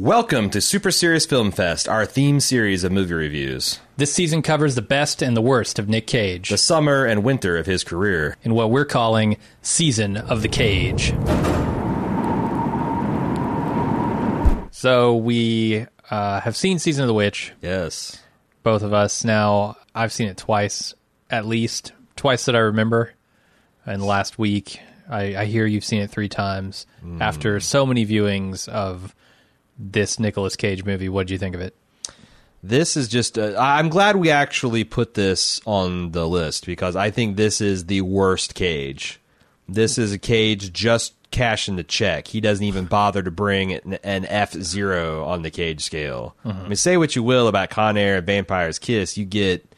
[0.00, 3.80] Welcome to Super Serious Film Fest, our theme series of movie reviews.
[3.96, 7.56] This season covers the best and the worst of Nick Cage The summer and winter
[7.56, 8.36] of his career.
[8.42, 11.14] in what we're calling Season of the Cage.
[14.70, 18.22] So we uh, have seen Season of the Witch, Yes.
[18.62, 19.24] both of us.
[19.24, 20.92] Now, I've seen it twice,
[21.30, 21.92] at least.
[22.16, 23.14] Twice that I remember.
[23.86, 24.78] And last week,
[25.08, 26.84] I, I hear you've seen it three times.
[27.18, 29.14] After so many viewings of
[29.78, 31.76] this Nicolas Cage movie, what do you think of it?
[32.62, 37.10] This is just, uh, I'm glad we actually put this on the list because I
[37.10, 39.20] think this is the worst Cage.
[39.68, 42.28] This is a Cage just cashing the check.
[42.28, 46.34] He doesn't even bother to bring an, an F zero on the Cage scale.
[46.44, 49.72] I mean, say what you will about Con Air and Vampire's Kiss, you get.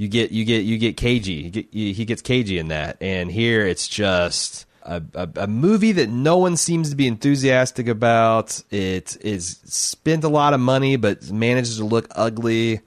[0.00, 1.32] You get you get you get cagey.
[1.32, 5.46] You get, you, he gets cagey in that, and here it's just a, a, a
[5.46, 8.62] movie that no one seems to be enthusiastic about.
[8.70, 12.80] It is spent a lot of money, but manages to look ugly.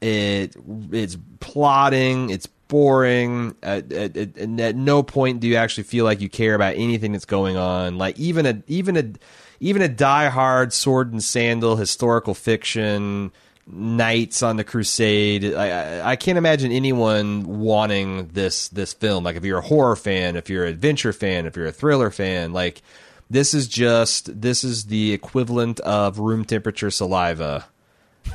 [0.00, 0.56] It
[0.90, 2.30] it's plotting.
[2.30, 3.54] It's boring.
[3.62, 7.12] At, at, at, at no point do you actually feel like you care about anything
[7.12, 7.98] that's going on.
[7.98, 9.12] Like even a even a
[9.60, 13.32] even a diehard sword and sandal historical fiction
[13.66, 15.54] knights on the crusade.
[15.54, 19.24] I, I, I can't imagine anyone wanting this this film.
[19.24, 22.10] Like if you're a horror fan if you're an adventure fan if you're a thriller
[22.10, 22.82] fan like
[23.30, 27.66] this is just this is the equivalent of room temperature saliva.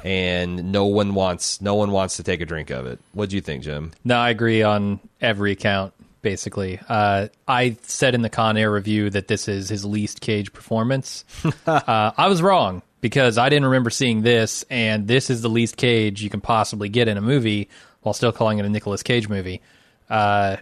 [0.03, 2.99] And no one wants no one wants to take a drink of it.
[3.13, 3.91] What do you think jim?
[4.03, 5.93] No, I agree on every account.
[6.21, 10.51] Basically, uh, I said in the Con Air review that this is his least Cage
[10.51, 11.23] performance.
[11.65, 15.77] uh, I was wrong because I didn't remember seeing this, and this is the least
[15.77, 17.69] Cage you can possibly get in a movie
[18.01, 19.61] while still calling it a Nicolas Cage movie.
[20.09, 20.57] Uh,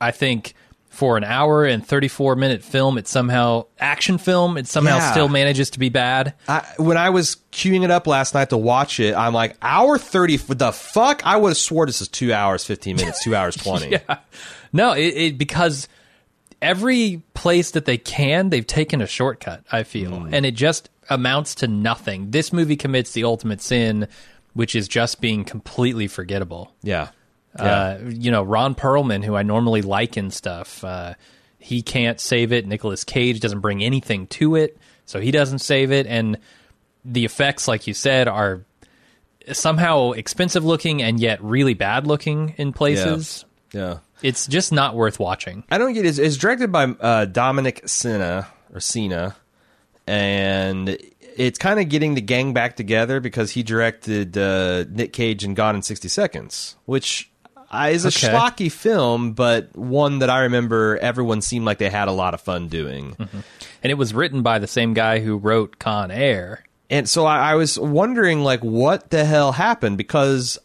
[0.00, 0.54] I think
[0.88, 4.56] for an hour and thirty four minute film, it somehow action film.
[4.56, 5.10] It somehow Yeah.
[5.10, 6.32] still manages to be bad.
[6.48, 9.98] I, when I was queuing it up last night to watch it, I'm like, hour
[9.98, 11.20] 30, what the fuck?
[11.26, 13.88] I would have swore this is two hours, 15 minutes, two hours, 20.
[13.90, 14.18] yeah.
[14.72, 15.86] No, it, it because
[16.62, 19.64] every place that they can, they've taken a shortcut.
[19.70, 22.30] I feel, and it just amounts to nothing.
[22.30, 24.08] This movie commits the ultimate sin,
[24.54, 26.72] which is just being completely forgettable.
[26.82, 27.10] Yeah.
[27.54, 31.14] Uh, you know, Ron Perlman, who I normally like in stuff, uh,
[31.58, 32.66] he can't save it.
[32.66, 36.06] Nicolas Cage doesn't bring anything to it, so he doesn't save it.
[36.06, 36.38] And
[37.04, 38.62] the effects, like you said, are
[39.52, 43.44] somehow expensive looking and yet really bad looking in places.
[43.72, 43.98] yeah.
[44.22, 45.64] It's just not worth watching.
[45.70, 46.08] I don't get it.
[46.08, 49.36] It's, it's directed by uh, Dominic Sena or Cena,
[50.06, 50.96] and
[51.36, 55.54] it's kind of getting the gang back together because he directed uh, Nick Cage and
[55.56, 57.30] Gone in 60 Seconds, which
[57.70, 58.28] uh, is a Okay.
[58.28, 62.40] schlocky film, but one that I remember everyone seemed like they had a lot of
[62.40, 63.16] fun doing.
[63.18, 66.64] And it was written by the same guy who wrote Con Air.
[66.88, 70.58] and so I, I was wondering like what the hell happened because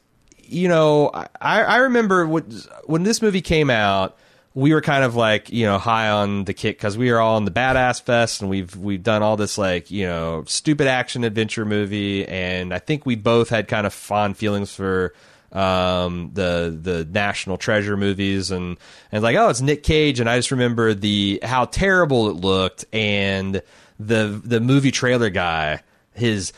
[0.51, 4.17] you know I, I remember when this movie came out
[4.53, 7.37] we were kind of like you know high on the kick because we were all
[7.37, 11.23] in the badass fest and we've we've done all this like you know stupid action
[11.23, 12.27] adventure movie.
[12.27, 15.13] And I think we both had kind of fond feelings for
[15.53, 18.51] um the the national treasure movies.
[18.51, 18.77] And
[19.11, 20.19] and like oh it's Nick Cage.
[20.19, 23.61] And I just remember the how terrible it looked and
[23.99, 25.81] the the movie trailer guy
[26.13, 26.51] his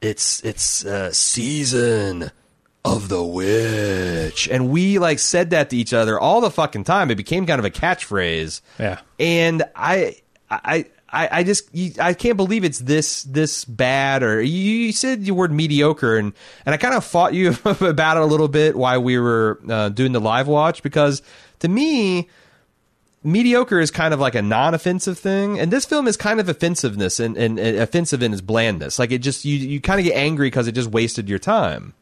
[0.00, 2.32] it's it's uh, season
[2.86, 4.48] of the witch.
[4.48, 7.10] And we like said that to each other all the fucking time.
[7.10, 8.60] It became kind of a catchphrase.
[8.78, 9.00] Yeah.
[9.18, 10.16] and i
[10.50, 14.52] i I, I just you, I can't believe it's this this bad or you,
[14.86, 16.32] you said the word mediocre and
[16.66, 19.88] and I kind of fought you about it a little bit while we were uh,
[19.90, 21.22] doing the live watch because
[21.60, 22.28] to me
[23.22, 25.58] mediocre is kind of like a non-offensive thing.
[25.58, 28.98] And this film is kind of offensiveness and, and, and offensive in its blandness.
[28.98, 31.94] Like it just you you kind of get angry because it just wasted your time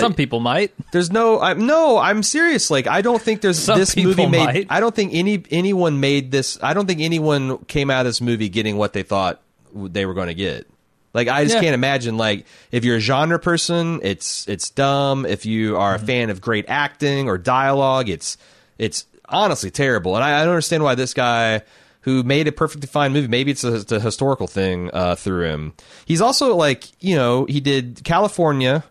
[0.00, 0.72] Some people might.
[0.92, 4.44] there's no I'm no i'm serious like i don't think there's Some this movie made
[4.44, 4.66] might.
[4.70, 8.20] i don't think any anyone made this i don't think anyone came out of this
[8.20, 9.40] movie getting what they thought
[9.74, 10.66] they were going to get
[11.14, 11.60] like i just Yeah.
[11.62, 16.04] can't imagine like if you're a genre person it's it's dumb if you are Mm-hmm.
[16.04, 18.36] a fan of great acting or dialogue it's
[18.78, 21.62] it's honestly terrible and i, I don't understand why this guy
[22.02, 23.28] who made a perfectly fine movie.
[23.28, 25.72] Maybe it's a, it's a historical thing uh, through him.
[26.04, 28.82] He's also like, you know, he did Kalifornia,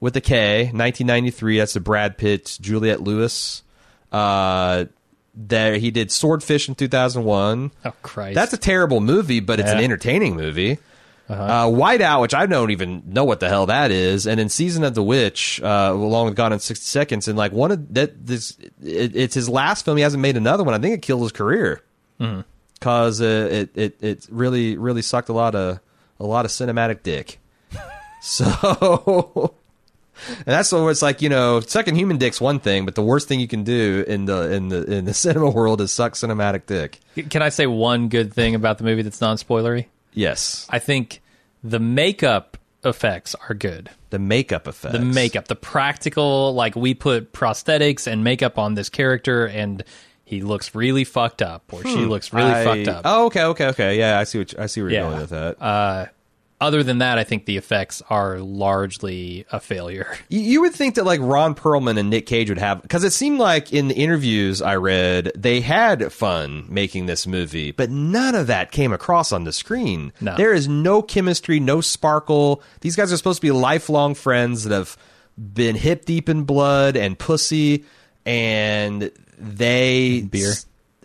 [0.00, 1.58] with a K, 1993.
[1.58, 3.62] That's the Brad Pitt, Juliette Lewis.
[4.10, 4.86] Uh,
[5.34, 7.70] there he did Swordfish in 2001.
[7.84, 8.34] Oh Christ!
[8.34, 10.78] That's a terrible movie, but it's an entertaining movie.
[11.28, 14.82] uh Whiteout, which I don't even know what the hell that is, and in Season
[14.82, 18.26] of the Witch, uh, along with Gone in 60 Seconds, and like one of that,
[18.26, 19.96] this, it, it's his last film.
[19.96, 20.74] He hasn't made another one.
[20.74, 21.82] I think it killed his career.
[22.74, 25.78] because uh, it it it really really sucked a lot of
[26.18, 27.38] a lot of cinematic dick.
[28.22, 29.54] so.
[30.28, 33.28] And that's where it's like you know, sucking human dick's one thing, but the worst
[33.28, 36.66] thing you can do in the in the in the cinema world is suck cinematic
[36.66, 36.98] dick.
[37.30, 39.86] Can I say one good thing about the movie that's non spoilery?
[40.12, 41.20] Yes, I think
[41.62, 43.90] the makeup effects are good.
[44.08, 44.92] the makeup effects.
[44.98, 49.84] The makeup, the practical, like we put prosthetics and makeup on this character, and
[50.24, 53.02] he looks really fucked up, or she looks really I- fucked up.
[53.04, 53.98] Oh, okay, okay, okay.
[53.98, 55.60] Yeah, I see what you- I see where you're going with that.
[55.62, 56.06] Uh,
[56.60, 60.16] other than that, I think the effects are largely a failure.
[60.28, 63.38] You- would think that like Ron Perlman and Nick Cage would have because it seemed
[63.38, 68.46] like in the interviews I read they had fun making this movie, but none of
[68.48, 70.12] that came across on the screen.
[70.20, 70.36] No.
[70.36, 72.62] There is no chemistry, no sparkle.
[72.82, 74.96] These guys are supposed to be lifelong friends that have
[75.38, 77.84] been hip deep in blood and pussy,
[78.26, 80.52] and they Beer.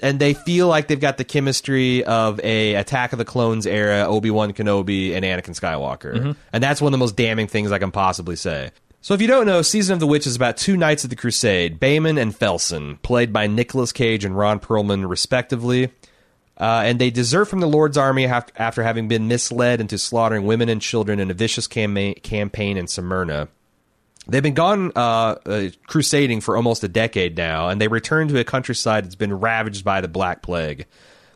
[0.01, 4.05] And they feel like they've got the chemistry of a Attack of the Clones era
[4.07, 7.79] Obi Wan Kenobi and Anakin Skywalker, and that's one of the most damning things I
[7.79, 8.71] can possibly say.
[9.01, 11.15] So, if you don't know, Season of the Witch is about two knights of the
[11.15, 15.91] Crusade, Behmen and Felson, played by Nicolas Cage and Ron Perlman, respectively.
[16.57, 20.69] Uh, and they desert from the Lord's army after having been misled into slaughtering women
[20.69, 23.49] and children in a vicious cam- campaign in Smyrna.
[24.27, 28.39] They've been gone uh, uh, crusading for almost a decade now, and they return to
[28.39, 30.87] a countryside that's been ravaged by the Black Plague.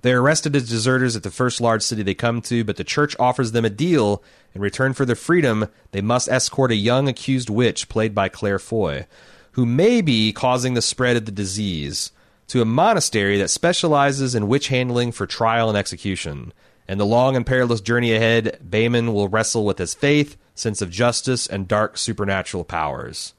[0.02, 3.16] They're arrested as deserters at the first large city they come to, but the church
[3.20, 4.24] offers them a deal.
[4.56, 8.60] In return for their freedom, they must escort a young accused witch, played by Claire
[8.60, 9.06] Foy,
[9.52, 12.12] who may be causing the spread of the disease,
[12.48, 16.54] to a monastery that specializes in witch handling for trial and execution.
[16.88, 20.90] In the long and perilous journey ahead, Behmen will wrestle with his faith, sense of
[20.90, 23.34] justice, and dark supernatural powers.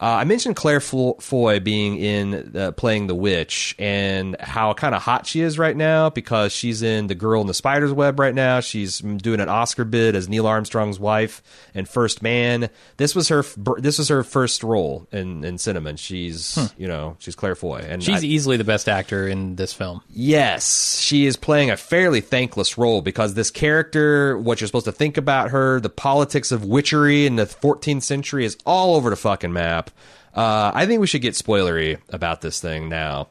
[0.00, 4.94] Uh, I mentioned Claire Fo- Foy being in uh, playing the witch and how kind
[4.94, 8.18] of hot she is right now because she's in The Girl in the Spider's Web
[8.18, 8.60] right now.
[8.60, 11.42] She's doing an Oscar bid as Neil Armstrong's wife
[11.74, 12.70] and First Man.
[12.96, 15.90] This was her f- this was her first role in in cinema.
[15.90, 19.56] And she's you know she's Claire Foy and She's I- easily the best actor in
[19.56, 20.00] this film.
[20.10, 24.92] Yes, she is playing a fairly thankless role because this character, what you're supposed to
[24.92, 29.16] think about her, the politics of witchery in the 14th century is all over the
[29.16, 29.89] fucking map.
[30.34, 33.28] Uh, I think we should get spoilery about this thing now.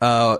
[0.00, 0.38] Uh,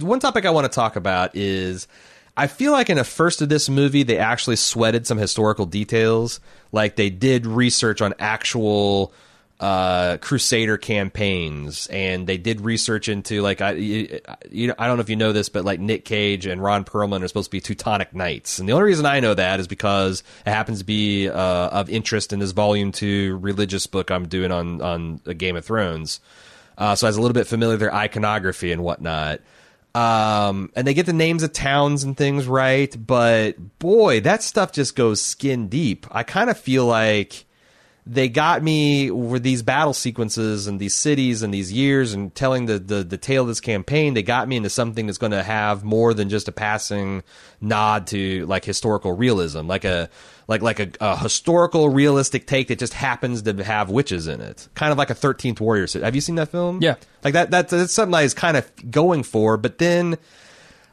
[0.00, 1.88] one topic I want to talk about is
[2.36, 6.40] I feel like in the first of this movie, they actually sweated some historical details.
[6.72, 9.12] Like they did research on actual
[9.60, 14.20] uh, Crusader campaigns, and they did research into like I, you,
[14.50, 17.24] you I don't know if you know this, but like Nick Cage and Ron Perlman
[17.24, 20.22] are supposed to be Teutonic Knights, and the only reason I know that is because
[20.46, 24.52] it happens to be uh, of interest in this Volume Two religious book I'm doing
[24.52, 26.20] on on uh, Game of Thrones.
[26.76, 29.40] Uh, so I was a little bit familiar with their iconography and whatnot.
[29.94, 34.70] Um, and they get the names of towns and things right, but boy, that stuff
[34.70, 36.06] just goes skin deep.
[36.12, 37.46] I kind of feel like
[38.10, 42.64] they got me with these battle sequences and these cities and these years and telling
[42.64, 44.14] the, the, the tale of this campaign.
[44.14, 47.22] They got me into something that's going to have more than just a passing
[47.60, 50.08] nod to like historical realism, like a
[50.46, 54.66] like like a, a historical realistic take that just happens to have witches in it,
[54.74, 55.86] kind of like a Thirteenth Warrior.
[56.00, 56.78] Have you seen that film?
[56.80, 56.94] Yeah.
[57.22, 57.50] like that.
[57.50, 60.16] That's, that's something I was kind of going for, but then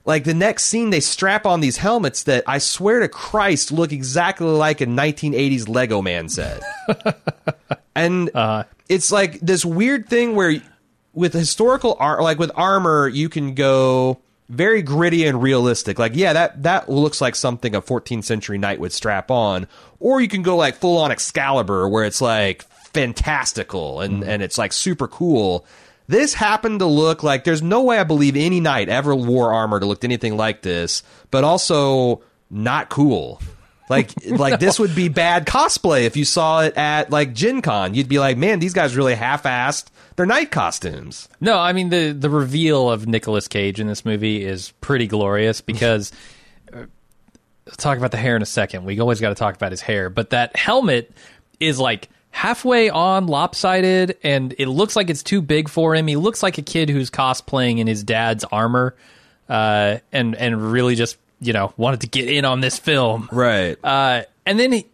[0.06, 3.92] like the next scene they strap on these helmets that I swear to Christ look
[3.92, 6.62] exactly like a 1980s Lego man set.
[7.96, 8.64] and uh.
[8.88, 10.62] it's like this weird thing where
[11.14, 15.98] with historical art like with armor you can go very gritty and realistic.
[15.98, 19.68] Like yeah, that that looks like something a 14th century knight would strap on
[20.00, 24.30] or you can go like full on Excalibur where it's like fantastical and mm-hmm.
[24.30, 25.66] and it's like super cool.
[26.08, 29.80] This happened to look like there's no way I believe any knight ever wore armor
[29.80, 33.42] to look anything like this, but also not cool.
[33.90, 37.94] Like like this would be bad cosplay if you saw it at like Gen Con.
[37.94, 41.28] You'd be like, man, these guys really half-assed their knight costumes.
[41.42, 45.62] No, I mean the the reveal of Nicolas Cage in this movie is pretty glorious
[45.62, 46.12] because
[46.74, 46.86] uh,
[47.78, 48.86] talk about the hair in a second.
[48.86, 51.12] We always got to talk about his hair, but that helmet
[51.60, 56.06] is like halfway on lopsided and it looks like it's too big for him.
[56.06, 58.94] He looks like a kid who's cosplaying in his dad's armor
[59.48, 63.30] uh and and really just, you know, wanted to get in on this film.
[63.32, 63.78] Right.
[63.84, 64.86] Uh, and then he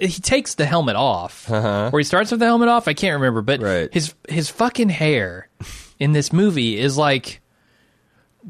[0.00, 2.88] he takes the helmet off, or he starts with the helmet off.
[2.88, 3.88] I can't remember, but Right.
[3.94, 5.48] his his fucking hair
[5.98, 7.40] in this movie is like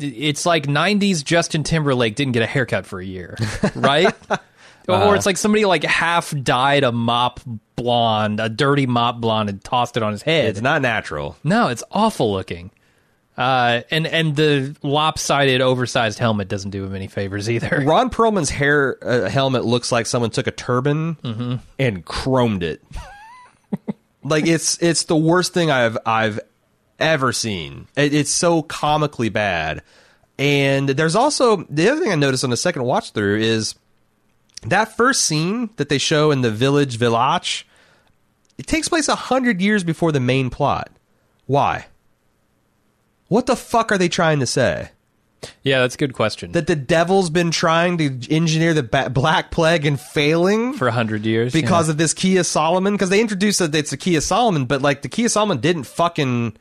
[0.01, 3.37] it's like '90s Justin Timberlake didn't get a haircut for a year,
[3.77, 4.13] right?
[4.89, 7.41] Or it's like somebody like half dyed a mop
[7.77, 10.47] blonde, a dirty mop blonde, and tossed it on his head.
[10.47, 11.37] it's not natural.
[11.45, 12.71] no, it's awful looking.
[13.37, 17.81] Uh, and and the lopsided, oversized helmet doesn't do him any favors either.
[17.85, 21.55] Ron Perlman's hair uh, helmet looks like someone took a turban Mm-hmm.
[21.81, 22.81] and chromed it.
[24.23, 26.39] like it's it's the worst thing I've I've
[26.99, 27.89] ever seen.
[27.97, 29.83] It, it's so comically bad.
[30.39, 33.75] And there's also the other thing I noticed on the second watch through is
[34.71, 37.67] that first scene that they show in the village village.
[38.59, 40.91] It takes place a hundred years before the main plot.
[41.47, 41.87] Why?
[43.29, 44.91] What the fuck are they trying to say?
[45.63, 46.53] Yeah, that's a good question.
[46.53, 50.93] that the devil's been trying to engineer the ba- black plague and failing For a
[50.93, 51.93] hundred years, because yeah.
[51.93, 54.81] of this Key of Solomon because they introduced that it's a Key of Solomon but
[54.81, 56.57] like the Key of Solomon didn't fucking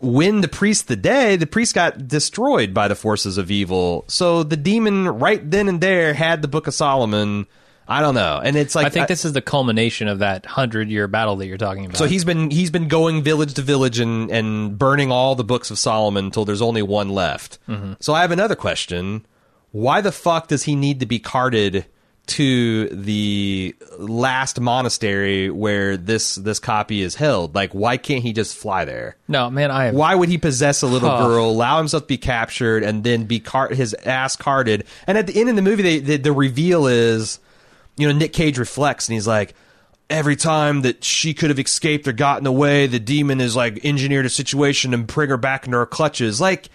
[0.00, 4.04] win the priest the day the priest got destroyed by the forces of evil.
[4.08, 7.46] So the demon right then and there had the book of Solomon.
[7.86, 8.40] I don't know.
[8.42, 11.46] And it's like I think this is the culmination of that hundred year battle that
[11.46, 11.96] you're talking about.
[11.96, 15.70] so he's been he's been going village to village and and burning all the books
[15.70, 17.58] of Solomon until there's only one left.
[17.68, 17.94] Mm-hmm.
[18.00, 19.26] So I have another question:
[19.72, 21.86] Why the fuck does he need to be carted
[22.30, 27.54] to the last monastery where this this copy is held?
[27.54, 29.16] Like, why can't he just fly there?
[29.28, 31.26] no man, I Why would he possess a little Huh.
[31.26, 34.84] girl, allow himself to be captured, and then be cart his ass carted?
[35.06, 37.40] And at the end of the movie, they, the, the reveal is,
[37.96, 39.54] you know, Nick Cage reflects and he's like,
[40.08, 44.26] every time that she could have escaped or gotten away, the demon is like engineered
[44.26, 46.40] a situation and bring her back into her clutches.
[46.40, 46.68] Like,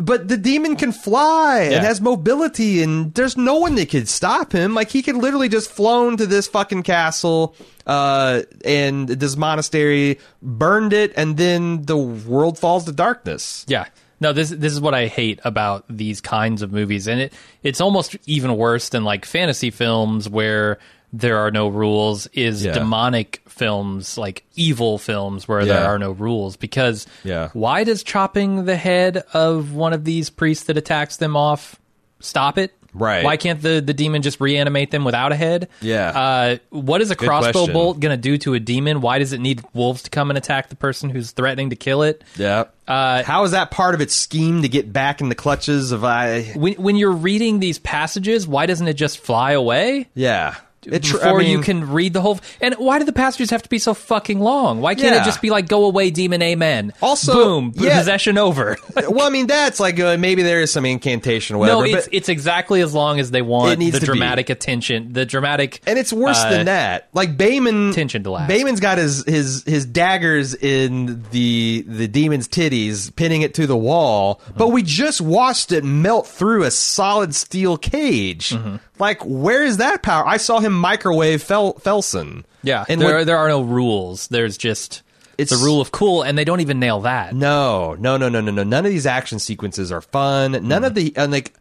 [0.00, 4.52] but the demon can fly and has mobility, and there's no one that could stop
[4.52, 4.74] him.
[4.74, 10.92] Like he could literally just flown to this fucking castle, uh, and this monastery, burned
[10.92, 13.64] it, and then the world falls to darkness.
[13.68, 13.86] Yeah.
[14.20, 17.80] No, this this is what I hate about these kinds of movies, and it it's
[17.80, 20.78] almost even worse than like fantasy films where
[21.12, 22.26] there are no rules.
[22.28, 22.72] Is Yeah.
[22.72, 26.56] demonic films like evil films where there are no rules?
[26.56, 27.48] Because Yeah.
[27.52, 31.76] why does chopping the head of one of these priests that attacks them off
[32.20, 32.72] stop it?
[32.94, 33.22] Right.
[33.22, 35.68] Why can't the, the demon just reanimate them without a head?
[35.82, 36.08] Yeah.
[36.08, 37.72] Uh, what is a crossbow question.
[37.74, 39.02] bolt going to do to a demon?
[39.02, 42.02] Why does it need wolves to come and attack the person who's threatening to kill
[42.02, 42.24] it?
[42.36, 42.64] Yeah.
[42.88, 46.02] Uh, How is that part of its scheme to get back in the clutches of
[46.02, 46.44] I?
[46.56, 50.54] when when you're reading these passages, why doesn't it just fly away Yeah.
[50.92, 52.40] It tr- I before you can read the whole?
[52.60, 54.80] And why do the passages have to be so fucking long?
[54.80, 55.22] Why can't Yeah.
[55.22, 56.92] it just be like "Go away, demon, amen"?
[57.02, 57.98] Also- boom, yeah.
[57.98, 58.76] possession over.
[59.08, 61.80] well, I mean, that's like uh, maybe there is some incantation or whatever.
[61.80, 64.18] no, it's but, it's exactly as long as they want It needs the to be.
[64.18, 65.80] dramatic attention, the dramatic.
[65.86, 67.08] and it's worse uh, than that.
[67.12, 68.50] Like Behmen, attention to last.
[68.50, 73.76] Behmen's got his his his daggers in the the demon's titties, pinning it to the
[73.76, 74.36] wall.
[74.44, 74.58] Mm-hmm.
[74.58, 78.50] But we just watched it melt through a solid steel cage.
[78.50, 78.76] Mm-hmm.
[78.98, 80.26] Like, where is that power?
[80.26, 82.44] I saw him microwave Fel- Felson.
[82.62, 84.28] Yeah, and there what- there are no rules.
[84.28, 85.02] There's just
[85.36, 87.34] it's the rule of cool, and they don't even nail that.
[87.34, 88.62] No, no, no, no, no, no.
[88.64, 90.52] None of these action sequences are fun.
[90.66, 91.54] None of the and like.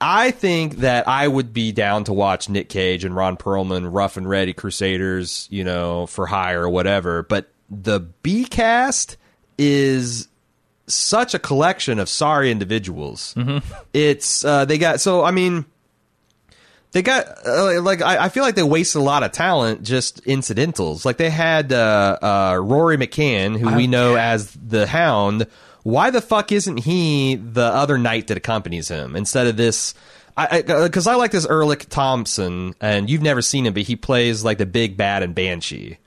[0.00, 4.16] I think that I would be down to watch Nick Cage and Ron Perlman, Rough
[4.18, 7.22] and Ready Crusaders, you know, for hire or whatever.
[7.22, 9.16] But the B cast
[9.56, 10.28] is
[10.88, 13.34] such a collection of sorry individuals.
[13.94, 15.64] It's uh, they got so I mean
[16.94, 20.20] they got uh, like I, I feel like they wasted a lot of talent just
[20.20, 21.04] incidentals.
[21.04, 25.48] Like they had uh, uh, Rory McCann, who we know as the Hound.
[25.82, 29.94] Why the fuck isn't he the other knight that accompanies him instead of this?
[30.36, 34.44] I because I, like this Ulrich Thomsen, and you've never seen him, but he plays
[34.44, 35.98] like the big bad in Banshee.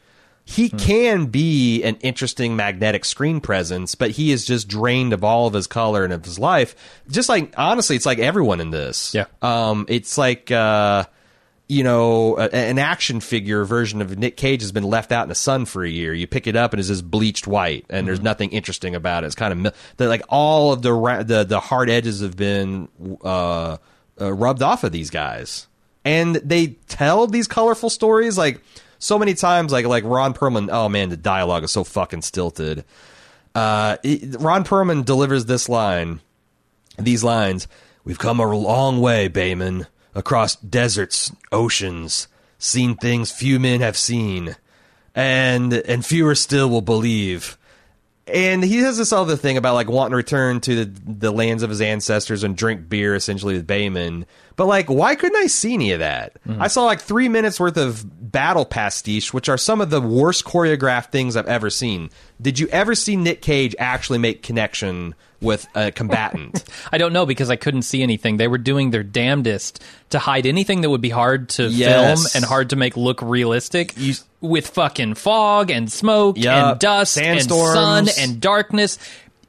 [0.50, 5.46] He can be an interesting magnetic screen presence, but he is just drained of all
[5.46, 6.74] of his color and of his life.
[7.10, 9.14] Just like honestly, it's like everyone in this.
[9.14, 9.26] Yeah.
[9.42, 11.04] Um, it's like uh,
[11.68, 15.30] you know, a, an action figure version of Nick Cage has been left out in
[15.30, 16.14] the sun for a year.
[16.14, 19.28] You pick it up and it's just bleached white, and there's nothing interesting about it.
[19.28, 22.88] It's kind of like all of the ra- the the hard edges have been
[23.22, 23.78] uh,
[24.20, 25.68] uh, rubbed off of these guys,
[26.06, 28.62] and they tell these colorful stories like
[29.00, 29.72] so many times.
[29.72, 30.70] Like like Ron Perlman.
[30.72, 32.86] Oh man, the dialogue is so fucking stilted.
[33.56, 33.98] Uh,
[34.40, 36.20] Ron Perlman delivers this line
[37.00, 37.68] these lines
[38.08, 39.86] We've come a long way, Behmen,
[40.16, 44.56] across deserts, oceans, seen things few men have seen,
[45.14, 47.58] and and fewer still will believe.
[48.28, 51.64] And he has this other thing about like wanting to return to the, the lands
[51.64, 54.26] of his ancestors and drink beer essentially with Behmen.
[54.56, 56.34] But like, why couldn't I see any of that?
[56.48, 56.62] Mm-hmm.
[56.62, 60.46] I saw like three minutes worth of battle pastiche, which are some of the worst
[60.46, 62.10] choreographed things I've ever seen.
[62.42, 66.64] Did you ever see Nick Cage actually make connection with a combatant?
[66.92, 68.38] I don't know because I couldn't see anything.
[68.38, 72.34] They were doing their damnedest to hide anything that would be hard to Yes.
[72.34, 76.54] film and hard to make look realistic You- with fucking fog and smoke Yup.
[76.54, 77.78] and dust Sandstorms.
[77.78, 79.00] and sun and darkness.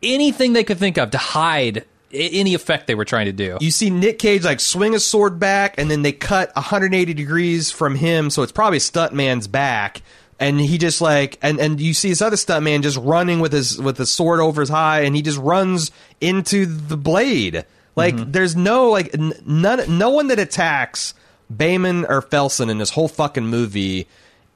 [0.03, 3.59] anything they could think of to hide any effect they were trying to do.
[3.61, 7.71] you see Nick Cage like swing a sword back, and then they cut 180 degrees
[7.71, 10.03] from him, so it's probably stuntman's back.
[10.41, 13.77] And he just like, and and you see this other stuntman just running with his
[13.79, 15.91] with his sword over his high, and he just runs
[16.21, 17.65] into the blade.
[17.97, 18.31] Like mm-hmm.
[18.31, 21.13] there's no like n- none, no one that attacks
[21.53, 24.07] Behmen or Felson in this whole fucking movie.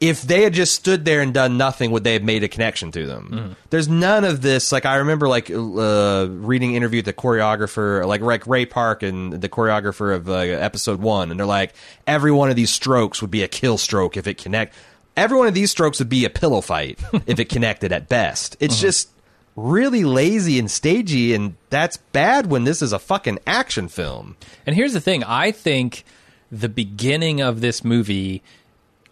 [0.02, 2.90] If they had just stood there and done nothing, would they have made a connection
[2.90, 3.54] to them?
[3.70, 4.72] There's none of this.
[4.72, 9.32] Like I remember, like uh, reading interview with the choreographer, like like Ray Park and
[9.32, 13.30] the choreographer of uh, episode one, and they're like, every one of these strokes would
[13.30, 14.74] be a kill stroke if it connect.
[15.16, 18.56] Every one of these strokes would be a pillow fight if it connected at best.
[18.58, 19.08] It's just
[19.54, 24.36] really lazy and stagey, and that's bad when this is a fucking action film.
[24.66, 26.04] And here's the thing I think
[26.50, 28.42] the beginning of this movie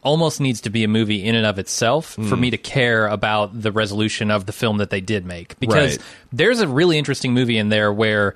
[0.03, 2.41] almost needs to be a movie in and of itself for Hmm.
[2.41, 5.59] me to care about the resolution of the film that they did make.
[5.61, 6.07] Because Right.
[6.33, 8.35] there's a really interesting movie in there where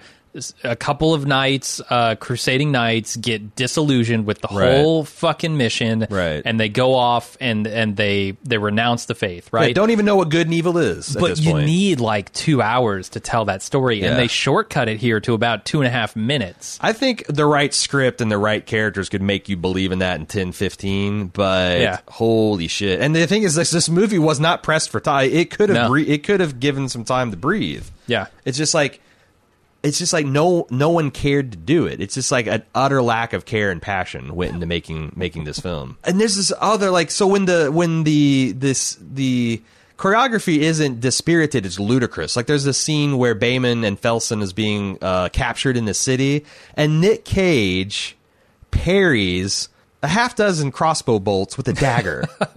[0.65, 4.75] a couple of knights, uh, crusading knights, get disillusioned with the Right.
[4.81, 6.43] whole fucking mission, Right.
[6.45, 9.61] And they go off and and they they renounce the faith, right?
[9.63, 9.75] Right?
[9.75, 11.15] Don't even know what good and evil is.
[11.17, 11.67] At but you point.
[11.67, 14.11] need like two hours to tell that story, Yeah.
[14.11, 16.79] and they shortcut it here to about two and a half minutes.
[16.81, 20.19] I think the right script and the right characters could make you believe in that
[20.21, 21.99] in 10, 15, but Yeah.
[22.09, 23.01] holy shit.
[23.01, 25.31] And the thing is this this movie was not pressed for time.
[25.33, 25.89] It could have No.
[25.89, 27.85] bre- it could have given some time to breathe.
[28.07, 28.27] Yeah.
[28.45, 29.01] It's just like
[29.85, 32.01] it's just like no no one cared to do it.
[32.01, 35.61] It's just like an utter lack of care and passion went into making making this
[35.61, 35.99] film.
[36.03, 39.63] And there's this other like so when the when the this the
[39.97, 42.35] choreography isn't dispirited, it's ludicrous.
[42.35, 46.45] Like there's this scene where Behmen and Felson is being uh, captured in the city,
[46.77, 48.17] and Nick Cage
[48.73, 49.69] parries
[50.03, 52.25] a half dozen crossbow bolts with a dagger.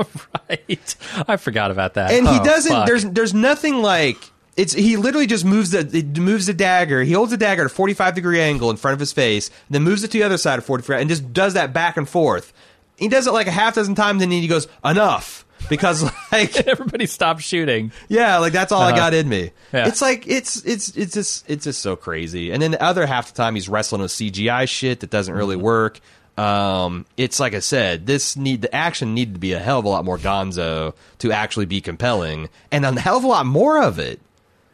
[0.49, 0.95] Right.
[1.27, 2.11] I forgot about that.
[2.11, 2.71] and he Oh, doesn't.
[2.71, 2.87] fuck.
[2.87, 4.17] There's there's nothing like
[4.57, 4.73] it's.
[4.73, 7.03] He literally just moves the it moves the dagger.
[7.03, 9.83] He holds the dagger at a 45 degree angle in front of his face, then
[9.83, 12.51] moves it to the other side of 45, and just does that back and forth.
[12.97, 16.55] He does it like a half dozen times, and then he goes enough because like
[16.67, 17.91] everybody stopped shooting.
[18.09, 18.97] yeah, like that's all I Uh-huh.
[18.97, 19.51] got in me.
[19.71, 19.87] Yeah.
[19.87, 22.51] It's like it's it's it's just it's just so crazy.
[22.51, 25.37] And then the other half the time he's wrestling with CGI shit that doesn't Mm-hmm.
[25.39, 25.99] really work.
[26.37, 29.85] Um, it's like I said, this need the action needed to be a hell of
[29.85, 33.81] a lot more gonzo to actually be compelling, and a hell of a lot more
[33.81, 34.19] of it.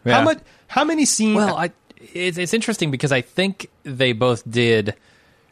[0.06, 0.14] Yeah.
[0.20, 0.40] How much?
[0.68, 1.36] How many scenes?
[1.38, 1.72] Well, I,
[2.14, 4.96] it's, it's interesting because I think they both did.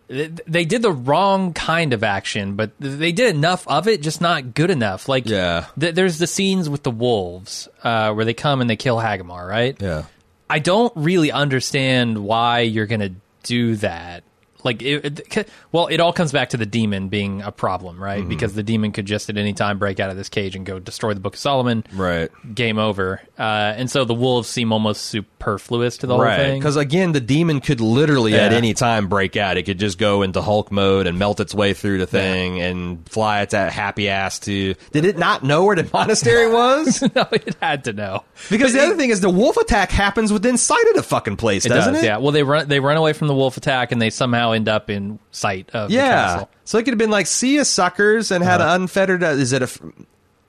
[0.08, 4.54] They did the wrong kind of action, but they did enough of it, just not
[4.54, 5.08] good enough.
[5.08, 5.68] Like, Yeah.
[5.80, 9.48] th- there's the scenes with the wolves uh, where they come and they kill Hagamar,
[9.48, 9.78] right?
[9.82, 10.04] yeah.
[10.50, 14.26] I don't really understand why you're going to do that.
[14.64, 18.20] Like, it, it, well, it all comes back to the demon being a problem, right?
[18.20, 18.30] Mm-hmm.
[18.30, 20.80] Because the demon could just at any time break out of this cage and go
[20.80, 21.84] destroy the Book of Solomon.
[21.94, 22.30] Right.
[22.54, 23.22] Game over.
[23.38, 26.60] Uh, and so the wolves seem almost superfluous to the whole thing.
[26.60, 29.58] because again, the demon could literally at any time break out.
[29.58, 33.08] It could just go into Hulk mode and melt its way through the thing and
[33.10, 34.76] fly its happy ass to.
[34.92, 37.02] Did it not know where the monastery was?
[37.16, 38.24] no, it had to know.
[38.50, 41.66] Because the other thing is, the wolf attack happens within sight of the fucking place,
[41.66, 42.06] It doesn't does, it?
[42.06, 42.18] yeah.
[42.18, 44.90] Well, they run they run away from the wolf attack and they somehow end up
[44.90, 46.46] in sight of the Yeah.
[46.66, 48.76] So it could have been like, see ya, suckers, and had Uh-huh.
[48.76, 49.24] an unfettered.
[49.24, 49.70] Uh, is it a?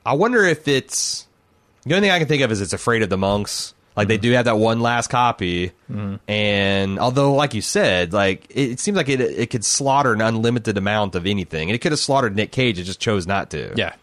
[0.06, 1.26] I wonder if it's.
[1.84, 3.74] The only thing I can think of is it's afraid of the monks.
[3.96, 4.08] Like Mm-hmm.
[4.08, 5.72] they do have that one last copy,
[6.26, 10.20] and although, like you said, like it, it seems like it it could slaughter an
[10.22, 12.78] unlimited amount of anything, and it could have slaughtered Nick Cage.
[12.78, 13.72] It just chose not to.
[13.76, 13.94] Yeah.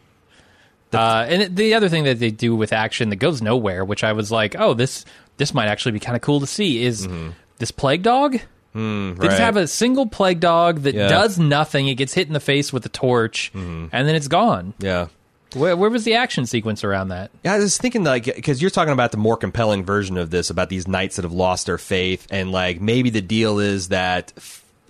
[0.91, 4.13] Uh, and the other thing that they do with action that goes nowhere, which I
[4.13, 5.05] was like, oh, this
[5.37, 7.07] this might actually be kind of cool to see, is
[7.57, 8.39] this plague dog.
[8.73, 9.21] They just Mm-hmm.
[9.21, 9.39] right.
[9.39, 11.01] have a single plague dog that Yeah.
[11.03, 11.09] Mm-hmm.
[11.09, 11.87] does nothing.
[11.87, 14.73] It gets hit in the face with a torch, and then it's gone.
[14.79, 15.07] Yeah.
[15.55, 17.31] Where, where was the action sequence around that?
[17.43, 20.51] Yeah, I was thinking like because you're talking about the more compelling version of this
[20.51, 24.31] about these knights that have lost their faith, and like maybe the deal is that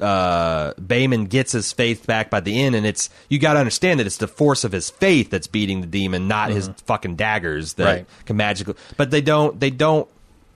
[0.01, 3.99] uh, Behmen gets his faith back by the end, and it's you got to understand
[4.01, 7.73] that it's the force of his faith that's beating the demon, not his fucking daggers
[7.75, 8.05] that Right.
[8.25, 8.75] can magically.
[8.97, 10.07] But they don't, they don't,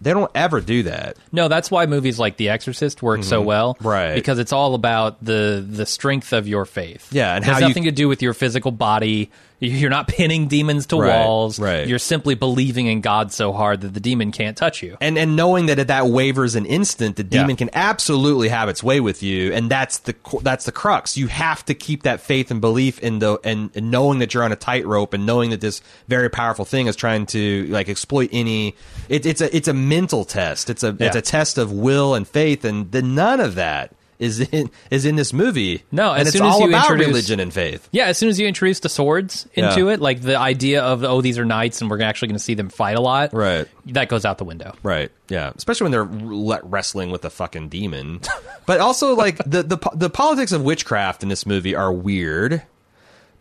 [0.03, 1.17] they don't ever do that.
[1.31, 3.87] No, that's why movies like The Exorcist work so well, Mm-hmm.
[3.87, 4.15] Right.
[4.15, 7.11] Because it's all about the the strength of your faith.
[7.11, 9.31] Yeah, and it has how you- nothing to do with your physical body.
[9.79, 11.57] You're not pinning demons to Right, walls.
[11.59, 11.87] right.
[11.87, 14.97] You're simply believing in God so hard that the demon can't touch you.
[14.99, 17.55] and and knowing that if that wavers an instant, the demon Yeah.
[17.55, 21.17] can absolutely have its way with you, and that's the that's the crux.
[21.17, 24.43] You have to keep that faith and belief in the and, and knowing that you're
[24.43, 28.29] on a tightrope, and knowing that this very powerful thing is trying to like exploit
[28.33, 28.75] any.
[29.09, 30.69] It, it's a it's a mental test.
[30.69, 33.91] It's a it's a test of will and faith, and the, none of that
[34.23, 35.83] is in is in this movie.
[35.91, 37.87] No, and as it's soon as all you about introduce- religion and faith.
[37.91, 39.93] Yeah, as soon as you introduce the swords into Yeah.
[39.93, 42.53] it, like the idea of oh these are knights and we're actually going to see
[42.55, 43.67] them fight a lot, Right.
[43.87, 44.73] That goes out the window.
[44.81, 45.11] Right.
[45.29, 45.51] Yeah.
[45.55, 48.21] Especially when they're wrestling with a fucking demon.
[48.65, 52.61] but also, like the the the politics of witchcraft in this movie are weird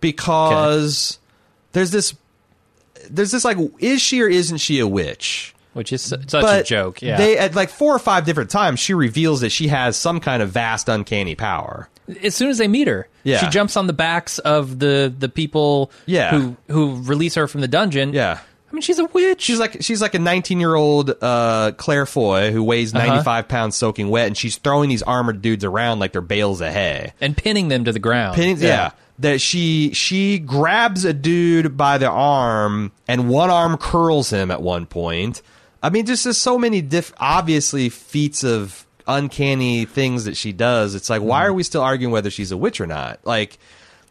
[0.00, 1.18] because
[1.72, 2.14] there's this
[3.08, 5.54] there's this like is she or isn't she a witch?
[5.74, 7.00] Which is su- such but a joke.
[7.02, 10.20] Yeah, They at like four or five different times she reveals that she has some
[10.20, 11.88] kind of vast uncanny power.
[12.22, 13.38] as soon as they meet her, Yeah.
[13.38, 16.30] she jumps on the backs of the the people Yeah.
[16.32, 18.12] who who release her from the dungeon.
[18.12, 18.38] Yeah.
[18.40, 19.40] I mean she's a witch.
[19.42, 23.06] She's like she's like a 19 year old uh, Claire Foy who weighs Uh-huh.
[23.06, 26.72] 95 pounds soaking wet, and she's throwing these armored dudes around like they're bales of
[26.72, 27.12] hay.
[27.20, 28.34] and pinning them to the ground.
[28.34, 28.90] Pinning, yeah.
[29.18, 34.62] That she she grabs a dude by the arm and one arm curls him at
[34.62, 35.42] one point.
[35.82, 40.94] I mean, just there's so many diff obviously feats of uncanny things that she does.
[40.94, 43.18] It's like, why are we still arguing whether she's a witch or not?
[43.24, 43.58] Like,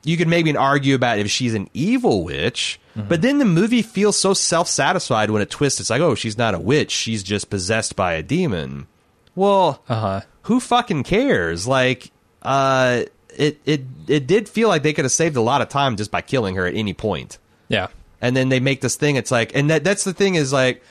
[0.03, 4.17] you could maybe argue about if she's an evil witch, but then the movie feels
[4.17, 5.79] so self satisfied when it twists.
[5.79, 8.87] It's like, oh, she's not a witch; she's just possessed by a demon.
[9.35, 10.21] Well, Uh-huh.
[10.43, 11.67] who fucking cares?
[11.67, 13.03] Like, uh,
[13.37, 16.11] it it it did feel like they could have saved a lot of time just
[16.11, 17.37] by killing her at any point.
[17.69, 17.87] Yeah.
[18.19, 19.15] And then they make this thing.
[19.15, 20.83] It's like, and that that's the thing is like,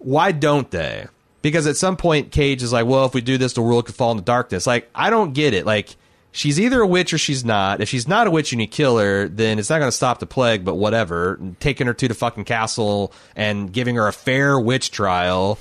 [0.00, 1.06] why don't they?
[1.42, 3.94] Because at some point, Cage is like, well, if we do this, the world could
[3.94, 4.66] fall into darkness.
[4.66, 5.64] Like, I don't get it.
[5.64, 5.96] Like,
[6.32, 7.80] she's either a witch or she's not.
[7.80, 10.18] If she's not a witch and you kill her, then it's not going to stop
[10.18, 10.64] the plague.
[10.64, 15.58] But whatever, taking her to the fucking castle and giving her a fair witch trial.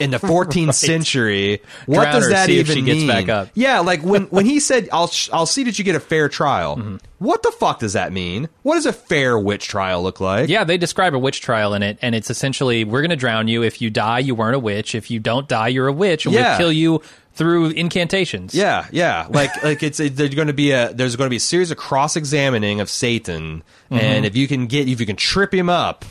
[0.00, 3.06] In the 14th century, what Drown does her, that see if even she gets mean?
[3.08, 3.48] back up.
[3.54, 6.28] Yeah, like when when he said, "I'll sh- I'll see that you get a fair
[6.28, 6.96] trial." Mm-hmm.
[7.18, 8.48] What the fuck does that mean?
[8.62, 10.48] What does a fair witch trial look like?
[10.48, 13.46] Yeah, they describe a witch trial in it, and it's essentially we're going to drown
[13.46, 13.62] you.
[13.62, 14.94] If you die, you weren't a witch.
[14.94, 16.50] If you don't die, you're a witch, and Yeah.
[16.50, 17.02] we'll kill you
[17.34, 18.54] through incantations.
[18.54, 19.26] Yeah, yeah.
[19.28, 21.76] Like like it's there's going to be a there's going to be a series of
[21.76, 24.04] cross examining of Satan, Mm-hmm.
[24.04, 26.04] and if you can get if you can trip him up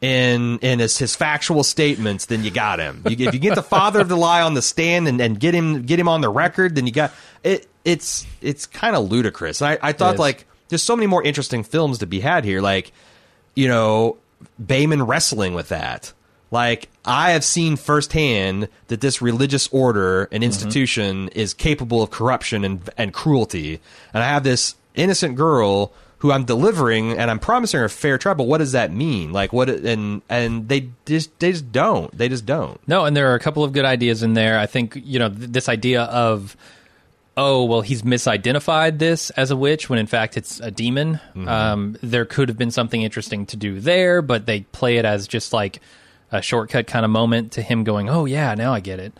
[0.00, 3.02] in in his, his factual statements, then you got him.
[3.06, 5.54] You, if you get the father of the lie on the stand and, and get
[5.54, 7.12] him get him on the record, then you got
[7.44, 7.66] it.
[7.84, 9.62] It's it's kind of ludicrous.
[9.62, 12.60] I I thought like there's so many more interesting films to be had here.
[12.60, 12.92] Like
[13.54, 14.16] you know
[14.62, 16.12] Behmen wrestling with that.
[16.50, 20.42] Like I have seen firsthand that this religious order and mm-hmm.
[20.44, 23.80] institution is capable of corruption and and cruelty,
[24.14, 28.18] and I have this innocent girl who I'm delivering and I'm promising her a fair
[28.18, 28.34] trial.
[28.34, 29.32] But what does that mean?
[29.32, 29.68] Like what?
[29.68, 32.16] And and they just they just don't.
[32.16, 32.78] They just don't.
[32.86, 34.58] No, and there are a couple of good ideas in there.
[34.58, 36.56] I think you know th- this idea of
[37.36, 41.20] oh well he's misidentified this as a witch when in fact it's a demon.
[41.46, 45.26] Um, there could have been something interesting to do there, but they play it as
[45.26, 45.80] just like
[46.32, 49.14] a shortcut kind of moment to him going oh yeah now I get it.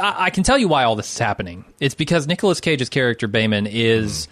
[0.00, 1.64] I, I can tell you why all this is happening.
[1.80, 4.28] It's because Nicolas Cage's character Behmen is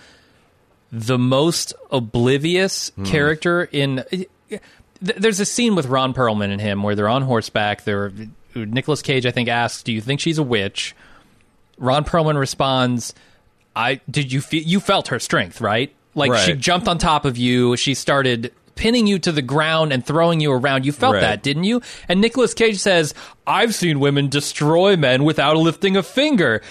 [0.92, 3.05] the most oblivious hmm.
[3.05, 4.05] character in.
[5.01, 7.85] There's a scene with Ron Perlman and him where they're on horseback.
[7.85, 8.12] They're
[8.55, 10.94] Nicolas Cage, I think, asks, "Do you think she's a witch?"
[11.79, 13.14] Ron Perlman responds,
[13.77, 15.94] "I did you feel you felt her strength, right?
[16.14, 17.77] Like she jumped on top of you.
[17.77, 20.87] She started." Pinning you to the ground and throwing you around.
[20.87, 21.22] You felt Right.
[21.22, 21.83] that, didn't you?
[22.09, 23.12] And Nicolas Cage says,
[23.44, 26.62] I've seen women destroy men without lifting a finger.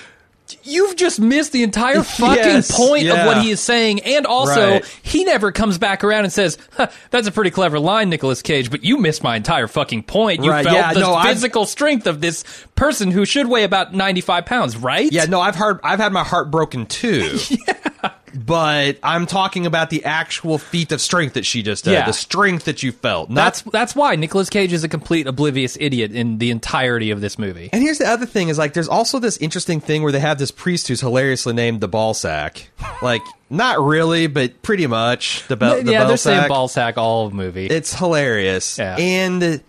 [0.64, 4.02] You've just missed the entire fucking Yes, point of what he is saying.
[4.02, 5.00] And also, Right.
[5.04, 8.72] he never comes back around and says, huh, "That's a pretty clever line, Nicolas Cage."
[8.72, 10.44] But you missed my entire fucking point.
[10.44, 12.44] You Right, felt yeah, the no, I've- physical strength of this
[12.76, 15.12] person who should weigh about ninety-five pounds, right?
[15.12, 17.38] Yeah, no, I've heard I've had my heart broken too.
[18.34, 21.94] But I'm talking about the actual feat of strength that she just did.
[21.94, 22.06] Yeah.
[22.06, 23.34] The strength that you felt.
[23.34, 27.40] That's that's why Nicolas Cage is a complete oblivious idiot in the entirety of this
[27.40, 27.70] movie.
[27.72, 30.38] And here's the other thing: is like there's also this interesting thing where they have
[30.38, 32.70] this priest who's hilariously named the ball sack.
[33.00, 36.40] Like, not really, but pretty much the, bell the yeah, they're sack.
[36.40, 37.68] saying ball sack all movie.
[37.68, 38.80] It's hilarious.
[38.80, 38.96] Yeah.
[38.98, 39.62] And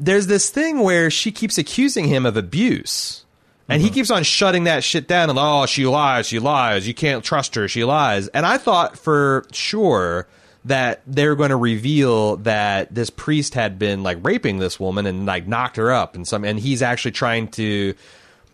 [0.00, 3.23] there's this thing where she keeps accusing him of abuse.
[3.68, 3.88] And Mm-hmm.
[3.88, 7.24] he keeps on shutting that shit down and oh, she lies, she lies, you can't
[7.24, 8.28] trust her, she lies.
[8.28, 10.26] And I thought for sure
[10.66, 15.26] that they're going to reveal that this priest had been like raping this woman and
[15.26, 17.94] like knocked her up and some and he's actually trying to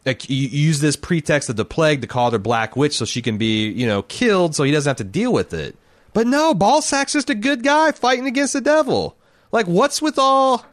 [0.06, 3.36] like, use this pretext of the plague to call her black witch so she can
[3.38, 5.76] be, you know, killed so he doesn't have to deal with it.
[6.12, 9.16] But no, Ballsack's just a good guy fighting against the devil.
[9.52, 10.64] Like, what's with all?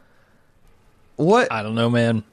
[1.16, 2.24] What I don't know, man.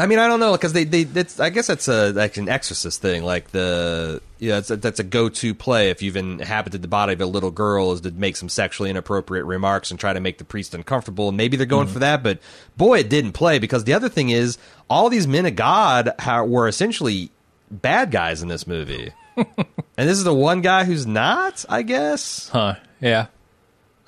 [0.00, 2.48] I mean, I don't know because they they that's I guess that's a like an
[2.48, 3.24] exorcist thing.
[3.24, 7.14] Like the yeah, it's a, that's a go to play if you've inhabited the body
[7.14, 10.38] of a little girl is to make some sexually inappropriate remarks and try to make
[10.38, 11.28] the priest uncomfortable.
[11.28, 12.38] And maybe they're going for that, but
[12.76, 14.56] boy, it didn't play because the other thing is
[14.88, 17.32] all these men of God ha- were essentially
[17.68, 19.12] bad guys in this movie.
[19.36, 19.46] and
[19.96, 22.48] this is the one guy who's not, I guess.
[22.50, 22.76] Huh.
[23.00, 23.26] Yeah.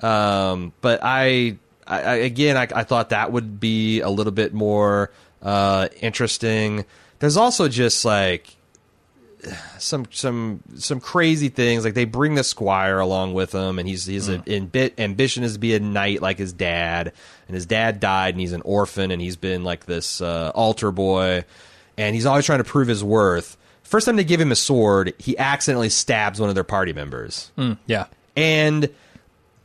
[0.01, 4.53] Um, but I, I, I again, I, I thought that would be a little bit
[4.53, 6.85] more uh, interesting.
[7.19, 8.55] There's also just like
[9.79, 11.83] some some some crazy things.
[11.83, 15.53] Like they bring the squire along with him, and he's he's in bit ambition is
[15.53, 17.13] to be a knight like his dad,
[17.47, 20.91] and his dad died, and he's an orphan, and he's been like this uh, altar
[20.91, 21.43] boy,
[21.97, 23.57] and he's always trying to prove his worth.
[23.83, 27.51] First time they give him a sword, he accidentally stabs one of their party members.
[27.57, 28.05] Mm, yeah.
[28.37, 28.89] And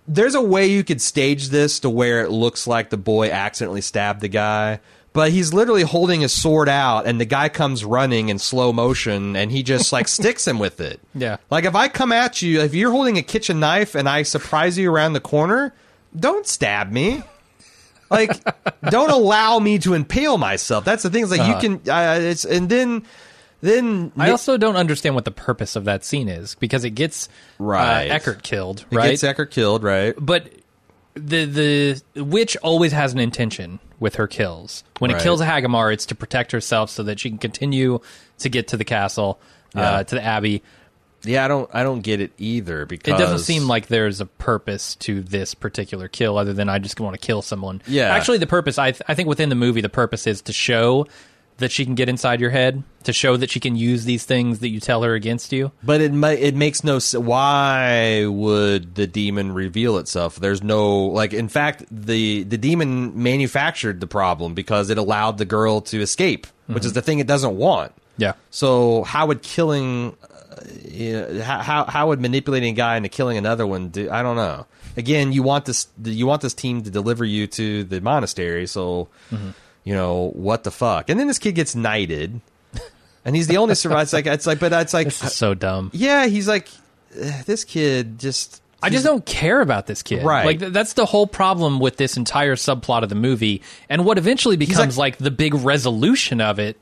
[0.09, 3.81] there's a way you could stage this to where it looks like the boy accidentally
[3.83, 4.81] stabbed the guy,
[5.17, 9.35] but he's literally holding his sword out and the guy comes running in slow motion
[9.35, 11.01] and he just like sticks him with it.
[11.15, 11.39] Yeah.
[11.51, 14.79] Like if I come at you, if you're holding a kitchen knife and I surprise
[14.79, 15.75] you around the corner,
[16.15, 17.23] don't stab me.
[18.11, 18.31] Like
[18.91, 20.85] don't allow me to impale myself.
[20.85, 21.23] That's the thing.
[21.23, 21.59] It's like Uh-huh.
[21.61, 23.03] you can uh, it's and then
[23.63, 27.29] then I also don't understand what the purpose of that scene is because it gets
[27.59, 28.11] Right.
[28.11, 29.11] uh, Eckhart killed, it right?
[29.13, 30.15] gets Eckhart killed, right?
[30.19, 30.49] but
[31.17, 34.85] the the witch always has an intention with her kills.
[34.99, 35.21] When Right.
[35.21, 38.01] it kills a Hagamar, it's to protect herself so that she can continue
[38.39, 39.41] to get to the castle,
[39.75, 39.81] Yeah.
[39.91, 40.63] uh, to the abbey.
[41.25, 44.27] Yeah, I don't I don't get it either because It doesn't seem like there's a
[44.27, 47.81] purpose to this particular kill other than I just want to kill someone.
[47.87, 48.15] Yeah.
[48.15, 51.07] Actually, the purpose, I, th- I think within the movie, the purpose is to show
[51.59, 54.59] that she can get inside your head, to show that she can use these things
[54.59, 55.73] that you tell her against you.
[55.83, 57.23] But it ma- it makes no sense.
[57.23, 60.37] Why would the demon reveal itself?
[60.37, 61.33] There's no like.
[61.33, 66.47] In fact, the the demon manufactured the problem because it allowed the girl to escape,
[66.67, 67.93] which is the thing it doesn't want.
[68.19, 68.33] Yeah.
[68.51, 70.57] So how would killing, uh,
[70.91, 74.11] you know, how how how would manipulating a guy into killing another one do?
[74.11, 74.67] I don't know.
[74.97, 79.09] Again, you want this you want this team to deliver you to the monastery, so
[79.87, 81.09] you know what the fuck.
[81.09, 82.41] And then this kid gets knighted,
[83.25, 84.03] and he's the only survivor.
[84.03, 85.91] It's like it's like, but that's like This is so dumb.
[85.95, 86.69] yeah, he's like
[87.19, 88.61] "Eh, this kid just.
[88.83, 90.23] I just don't care about this kid.
[90.23, 90.45] Right.
[90.45, 94.19] Like th- that's the whole problem with this entire subplot of the movie, and what
[94.19, 96.81] eventually becomes like, the big resolution of it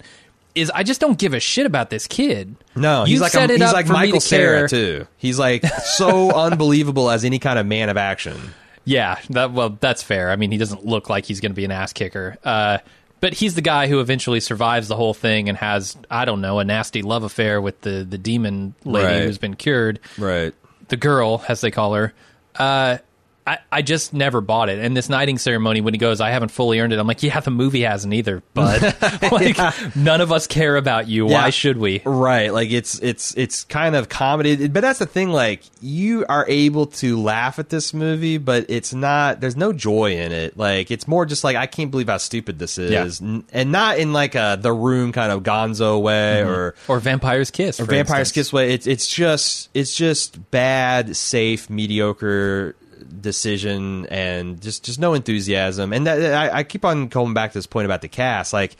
[0.54, 2.56] is I just don't give a shit about this kid.
[2.74, 4.68] No, you he's like set a, it he's up like for me Michael to care.
[4.68, 5.06] Cera too.
[5.18, 8.38] He's like so unbelievable as any kind of man of action.
[8.84, 10.30] Yeah, that well, that's fair.
[10.30, 12.36] I mean, he doesn't look like he's going to be an ass kicker.
[12.44, 12.78] Uh,
[13.24, 16.58] but he's the guy who eventually survives the whole thing and has I don't know
[16.58, 19.22] a nasty love affair with the the demon lady Right.
[19.22, 19.98] who's been cured.
[20.18, 20.52] Right.
[20.88, 22.12] the girl, as they call her,
[22.56, 22.98] uh,
[23.46, 24.78] I, I just never bought it.
[24.78, 26.98] And this knighting ceremony, when he goes, I haven't fully earned it.
[26.98, 28.96] I'm like, yeah, the movie hasn't either, bud.
[29.32, 29.58] like,
[29.94, 31.28] none of us care about you.
[31.28, 31.42] Yeah.
[31.42, 32.00] Why should we?
[32.04, 32.52] Right.
[32.52, 35.28] Like it's it's it's kind of comedy, but that's the thing.
[35.28, 39.40] Like you are able to laugh at this movie, but it's not.
[39.42, 40.56] There's no joy in it.
[40.56, 43.40] Like it's more just like I can't believe how stupid this is, Yeah.
[43.52, 46.50] And not in like a the room kind of Gonzo way mm-hmm.
[46.50, 47.78] or Or Vampire's Kiss.
[47.78, 48.32] or Vampire's instance.
[48.32, 48.72] Kiss way.
[48.72, 52.74] It's it's just it's just bad, safe, mediocre
[53.20, 55.92] decision, and just just no enthusiasm.
[55.92, 58.52] And that, I, I keep on going back to this point about the cast.
[58.52, 58.76] Like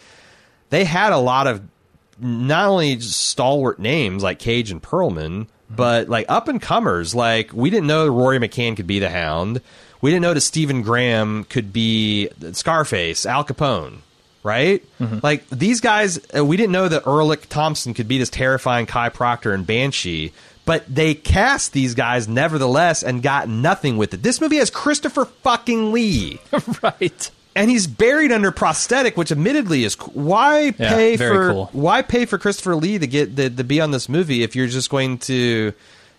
[0.71, 1.63] they had a lot of
[2.19, 7.15] not only stalwart names like Cage and Perlman, but like up and comers.
[7.15, 9.61] Like we didn't know Rory McCann could be the Hound.
[10.01, 13.99] We didn't know that Stephen Graham could be Scarface, Al Capone.
[14.43, 14.85] Right,
[15.23, 19.09] like these guys, uh, we didn't know that Ulrich Thomsen could be this terrifying Kai
[19.09, 24.23] Proctor and Banshee, but they cast these guys nevertheless and got nothing with it.
[24.23, 26.41] This movie has Christopher fucking Lee
[26.83, 27.31] right.
[27.55, 31.71] and he's buried under prosthetic, which admittedly is why pay very for cool.
[31.73, 34.67] why pay for Christopher Lee to get the, to be on this movie if you're
[34.67, 35.73] just going to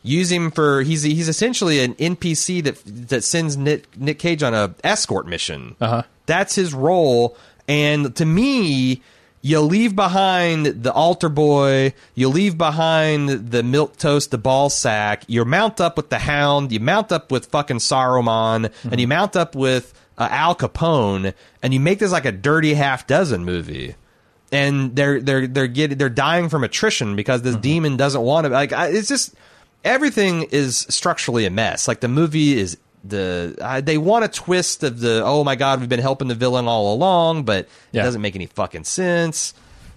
[0.03, 2.79] use him for he's he's essentially an NPC that
[3.09, 5.75] that sends Nick Nick Cage on a escort mission.
[5.81, 6.03] Uh-huh.
[6.27, 7.35] That's his role,
[7.67, 9.01] and to me.
[9.45, 11.93] You leave behind the altar boy.
[12.15, 15.23] You leave behind the milk toast, the ball sack.
[15.27, 16.71] You mount up with the hound.
[16.71, 21.75] You mount up with fucking Saruman, and you mount up with uh, Al Capone, and
[21.75, 23.93] you make this like a dirty half dozen movie.
[24.51, 28.49] And they're they're they're getting they're dying from attrition because this demon doesn't want to.
[28.49, 29.35] Like I, it's just
[29.83, 31.87] everything is structurally a mess.
[31.87, 35.79] Like the movie is the uh, they want a twist of the oh my god
[35.79, 38.01] we've been helping the villain all along, but Yeah.
[38.01, 39.53] it doesn't make any fucking sense.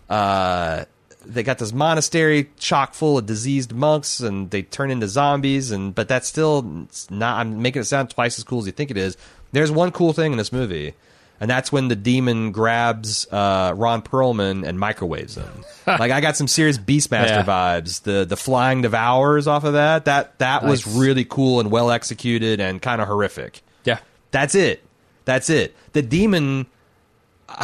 [0.09, 0.85] Uh,
[1.27, 5.71] they got this monastery chock full of diseased monks, and they turn into zombies.
[5.71, 7.41] And but that's still not.
[7.41, 9.17] I'm making it sound twice as cool as you think it is.
[9.53, 10.95] There's one cool thing in this movie,
[11.41, 15.65] and that's when the demon grabs uh, Ron Perlman and microwaves him.
[15.87, 17.45] like I got some serious Beastmaster Yeah.
[17.45, 18.03] vibes.
[18.03, 20.05] The the flying devours off of that.
[20.07, 23.63] That that was really cool and well executed and kind of horrific.
[23.85, 23.99] Yeah.
[24.31, 24.83] That's it.
[25.25, 25.77] That's it.
[25.93, 26.67] The demon.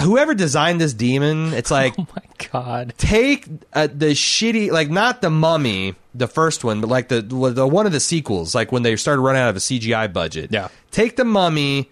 [0.03, 2.95] Whoever designed this demon, it's like Oh my god.
[2.97, 7.67] take uh, the shitty, like not the mummy, the first one, but like the, the
[7.67, 10.51] one of the sequels, like when they started running out of a CGI budget.
[10.53, 10.69] Yeah.
[10.91, 11.91] take the mummy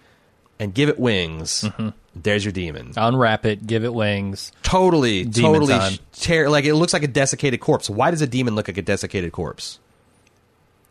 [0.59, 1.65] and give it wings.
[2.15, 2.93] There's your demon.
[2.95, 4.51] Unwrap it, give it wings.
[4.61, 5.93] Totally, Demon totally time.
[6.13, 6.49] tear.
[6.49, 7.89] Like it looks like a desiccated corpse.
[7.89, 9.79] Why does a demon look like a desiccated corpse?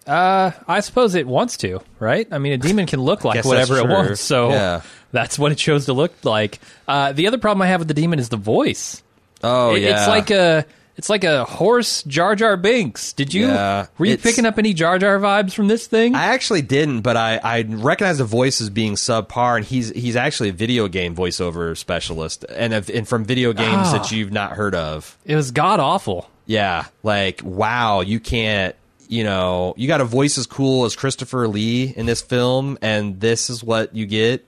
[0.06, 2.26] Uh, I suppose it wants to, right?
[2.32, 4.80] I mean, a demon can look like whatever it wants, so Yeah.
[5.12, 6.58] that's what it chose to look like.
[6.88, 9.00] Uh, the other problem I have with the demon is the voice.
[9.44, 10.66] Oh It- yeah, It's like a
[10.96, 13.12] it's like a horse Jar Jar Binks.
[13.12, 16.14] Did you Yeah, were you picking up any Jar Jar vibes from this thing?
[16.14, 20.16] I actually didn't, but I, I recognize the voice as being subpar, and he's he's
[20.16, 23.92] actually a video game voiceover specialist, and if, and from video games Ah.
[23.98, 25.16] that you've not heard of.
[25.24, 26.28] it was god awful.
[26.46, 28.74] Yeah, like wow, you can't.
[29.08, 33.20] You know, you got a voice as cool as Christopher Lee in this film, and
[33.20, 34.46] this is what you get.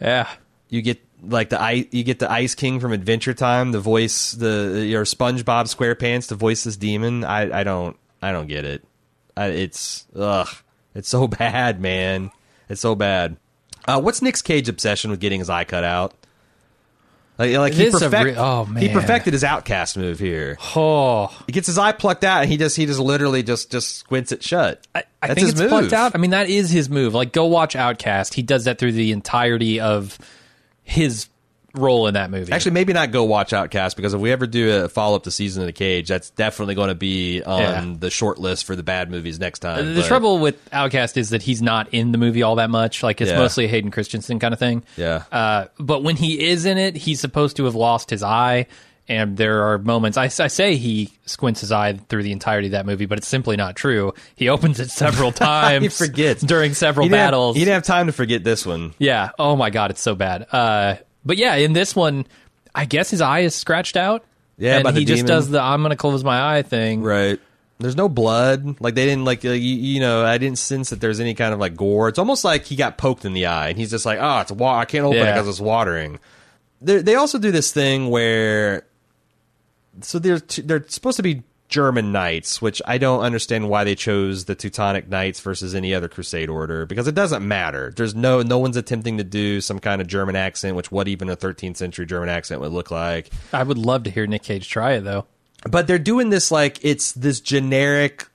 [0.00, 0.28] Yeah.
[0.68, 4.32] You get like the ice, you get the Ice King from Adventure Time, the voice,
[4.32, 7.24] the your SpongeBob SquarePants to voice this demon.
[7.24, 8.84] I, I don't, I don't get it.
[9.36, 10.48] I, it's ugh,
[10.94, 12.30] it's so bad, man.
[12.68, 13.36] It's so bad.
[13.86, 16.14] Uh, what's Nick's Cage obsession with getting his eye cut out?
[17.36, 20.56] Like, like he, perfect, re- oh, he perfected his outcast move here.
[20.76, 23.96] Oh, He gets his eye plucked out, and he just he just literally just just
[23.96, 24.86] squints it shut.
[24.94, 25.68] I, I That's think his it's move.
[25.70, 26.12] plucked out.
[26.14, 27.12] I mean, that is his move.
[27.12, 28.34] Like, go watch Outcast.
[28.34, 30.16] He does that through the entirety of
[30.84, 31.26] his
[31.76, 32.52] role in that movie.
[32.52, 35.30] Actually, maybe not go watch Outcast because if we ever do a follow up to
[35.32, 37.94] Season of the Cage, that's definitely going to be on Yeah.
[37.98, 39.94] the short list for the bad movies next time.
[39.94, 43.02] the But- trouble with Outcast is that he's not in the movie all that much.
[43.02, 43.38] Like, it's Yeah.
[43.38, 44.84] mostly a Hayden Christensen kind of thing.
[44.96, 45.24] Yeah.
[45.32, 48.66] Uh, but when he is in it, he's supposed to have lost his eye.
[49.06, 52.72] And there are moments, I, I say he squints his eye through the entirety of
[52.72, 54.14] that movie, but it's simply not true.
[54.34, 55.82] He opens it several times.
[55.82, 57.56] he forgets during several He didn't have- battles.
[57.56, 58.94] he didn't have time to forget this one.
[58.98, 59.30] Yeah.
[59.38, 60.46] Oh my god, it's so bad.
[60.50, 62.26] Uh, but yeah, in this one,
[62.74, 64.24] I guess his eye is scratched out.
[64.56, 65.28] Yeah, and he just demon.
[65.28, 67.02] does the "I'm gonna close my eye" thing.
[67.02, 67.40] Right.
[67.80, 68.80] There's no blood.
[68.80, 70.24] Like they didn't like uh, you, you know.
[70.24, 72.08] I didn't sense that there's any kind of like gore.
[72.08, 74.52] It's almost like he got poked in the eye, and he's just like, oh, it's
[74.52, 76.20] wa- I can't open it because it's watering.
[76.80, 78.84] They they also do this thing where,
[80.00, 83.94] so they're t- they're supposed to be German knights, which I don't understand why they
[83.94, 87.92] chose the Teutonic Knights versus any other Crusade order because it doesn't matter.
[87.96, 91.28] There's no no one's attempting to do some kind of German accent, which what even
[91.28, 94.68] a 13th century German accent would look like I would love to hear Nick Cage
[94.68, 95.26] try it though.
[95.68, 98.28] but they're doing this like it's this generic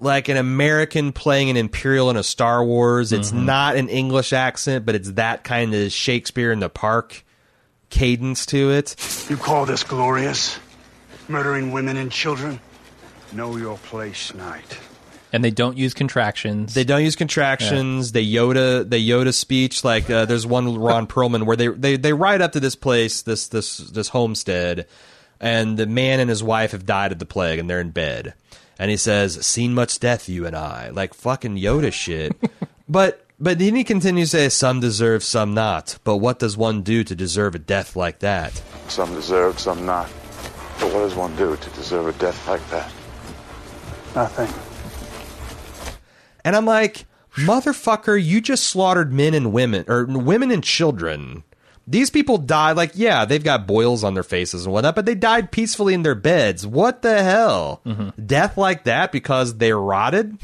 [0.00, 3.46] like an american playing an imperial in a star wars it's mm-hmm.
[3.46, 7.24] not an english accent but it's that kind of shakespeare in the park
[7.90, 8.94] cadence to it
[9.28, 10.58] You call this glorious?
[11.28, 12.60] Murdering women and children?
[13.32, 14.78] Know your place, knight.
[15.32, 16.72] And they don't use contractions.
[16.72, 21.44] they don't use contractions they yoda they yoda speech like uh, there's one ron perlman
[21.44, 24.86] where they, they they ride up to this place this this this homestead
[25.38, 28.32] and the man and his wife have died of the plague and they're in bed
[28.78, 32.34] and he says seen much death you and i like fucking yoda shit
[32.88, 36.82] but but then he continues to say some deserve some not but what does one
[36.82, 40.06] do to deserve a death like that Some deserve, some not.
[40.80, 42.90] But what does one do to deserve a death like that?
[44.14, 44.48] Nothing.
[46.44, 47.04] And I'm like,
[47.36, 51.44] motherfucker, you just slaughtered men and women, or women and children.
[51.86, 55.14] These people died, like, yeah, they've got boils on their faces and whatnot, but they
[55.14, 56.66] died peacefully in their beds.
[56.66, 57.82] What the hell?
[57.84, 58.24] Mm-hmm.
[58.24, 60.38] Death like that because they rotted?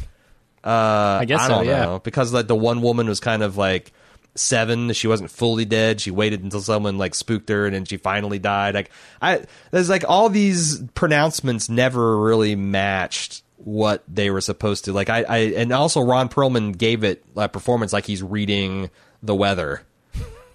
[0.64, 1.84] Uh, I guess I so, don't yeah.
[1.84, 1.98] know.
[1.98, 3.92] Because like the one woman was kind of like
[4.34, 6.00] seven, she wasn't fully dead.
[6.00, 8.74] She waited until someone like spooked her, and then she finally died.
[8.74, 14.92] Like I, there's like all these pronouncements never really matched what they were supposed to.
[14.92, 18.90] Like I, I and also Ron Perlman gave it a performance like he's reading
[19.22, 19.82] the weather.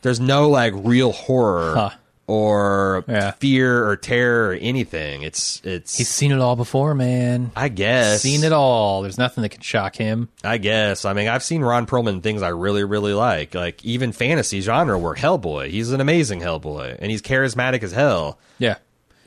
[0.01, 1.89] There's no like real horror Huh.
[2.29, 3.31] Or Yeah.
[3.31, 5.23] fear or terror or anything.
[5.23, 5.97] It's it's.
[5.97, 7.51] He's seen it all before, man.
[7.55, 9.01] I guess Seen it all.
[9.01, 10.29] There's nothing that can shock him.
[10.43, 11.05] I guess.
[11.05, 14.97] I mean, I've seen Ron Perlman things I really, really like, like even fantasy genre
[14.97, 15.17] work.
[15.17, 18.37] Hellboy, he's an amazing Hellboy, and he's charismatic as hell.
[18.59, 18.75] Yeah.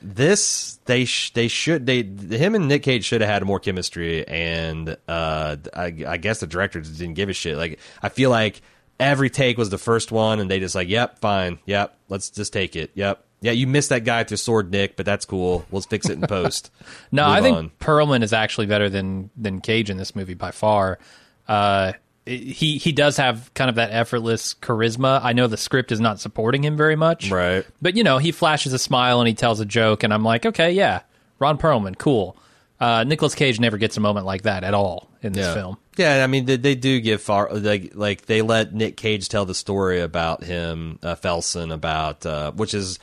[0.04, 4.26] This they sh- they should they him and Nick Cage should have had more chemistry,
[4.26, 7.56] and uh, I, I guess the director didn't give a shit.
[7.56, 8.62] Like I feel like
[9.02, 12.52] every take was the first one, and they just like, yep, fine, yep, let's just
[12.52, 13.24] take it, yep.
[13.40, 15.66] Yeah, you missed that guy with your sword, Nick, but that's cool.
[15.72, 16.70] We'll fix it in post.
[17.10, 17.70] No, Move I think on.
[17.80, 20.98] Perlman is actually better than than Cage in this movie by far.
[21.46, 21.92] Uh,
[22.24, 25.20] he he does have kind of that effortless charisma.
[25.22, 27.66] I know the script is not supporting him very much, Right.
[27.82, 30.46] But you know, he flashes a smile and he tells a joke, and I'm like,
[30.46, 31.02] okay, yeah,
[31.38, 32.36] Ron Perlman, cool.
[32.80, 35.54] Uh, Nicolas Cage never gets a moment like that at all in this yeah.
[35.54, 35.76] film.
[35.96, 39.44] Yeah, I mean they, they do give far like like they let Nick Cage tell
[39.44, 42.98] the story about him, uh, Felson, about uh, which is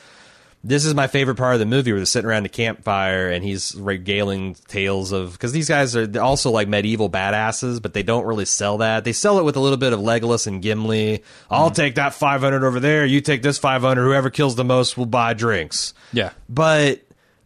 [0.62, 3.42] this is my favorite part of the movie where they're sitting around the campfire and
[3.42, 8.26] he's regaling tales of because these guys are also like medieval badasses, but they don't
[8.26, 9.04] really sell that.
[9.04, 11.22] They sell it with a little bit of Legolas and Gimli.
[11.50, 13.06] I'll take that five hundred over there.
[13.06, 14.04] You take this five hundred.
[14.04, 15.94] Whoever kills the most will buy drinks.
[16.12, 16.32] Yeah.
[16.48, 17.02] But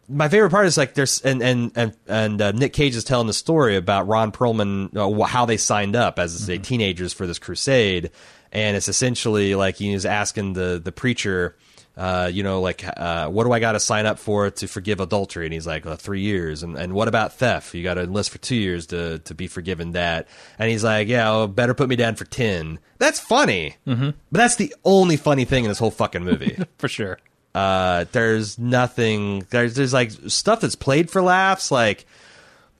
[0.07, 3.27] my favorite part is like there's and and and and uh, Nick Cage is telling
[3.27, 7.39] the story about Ron Perlman uh, how they signed up as say teenagers for this
[7.39, 8.11] crusade,
[8.51, 11.55] and it's essentially like he's asking the the preacher.
[11.97, 14.99] Uh, you know, like, uh, what do I got to sign up for to forgive
[14.99, 15.45] adultery?
[15.45, 16.61] And he's like, uh, three years.
[16.61, 17.73] And, and what about theft?
[17.73, 20.27] You got to enlist for two years to, to be forgiven that.
[20.59, 22.79] And he's like, yeah, well, better put me down for 10.
[22.97, 23.77] That's funny.
[23.87, 24.09] Mm-hmm.
[24.29, 26.57] But that's the only funny thing in this whole fucking movie.
[26.79, 27.17] For sure.
[27.55, 29.47] Uh, there's nothing.
[29.49, 32.05] There's there's like stuff that's played for laughs, like